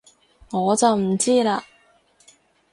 [0.49, 1.61] 我就唔知喇